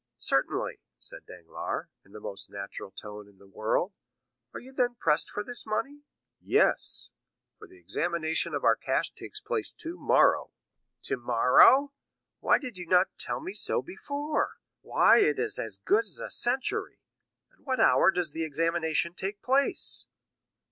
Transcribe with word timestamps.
"Certainly," 0.17 0.79
said 0.97 1.27
Danglars, 1.27 1.85
in 2.03 2.11
the 2.11 2.19
most 2.19 2.49
natural 2.49 2.89
tone 2.89 3.27
in 3.29 3.37
the 3.37 3.45
world. 3.45 3.93
"Are 4.51 4.59
you 4.59 4.71
then 4.73 4.95
pressed 4.95 5.29
for 5.29 5.43
this 5.43 5.63
money?" 5.63 6.01
"Yes; 6.39 7.11
for 7.59 7.67
the 7.67 7.77
examination 7.77 8.55
of 8.55 8.63
our 8.63 8.75
cash 8.75 9.13
takes 9.13 9.39
place 9.39 9.71
tomorrow." 9.71 10.53
"Tomorrow? 11.03 11.93
Why 12.39 12.57
did 12.57 12.77
you 12.79 12.87
not 12.87 13.15
tell 13.19 13.41
me 13.41 13.53
so 13.53 13.83
before? 13.83 14.55
Why, 14.81 15.19
it 15.19 15.37
is 15.37 15.59
as 15.59 15.77
good 15.77 16.05
as 16.05 16.17
a 16.17 16.31
century! 16.31 16.97
At 17.53 17.59
what 17.59 17.79
hour 17.79 18.09
does 18.09 18.31
the 18.31 18.43
examination 18.43 19.13
take 19.13 19.43
place?" 19.43 20.07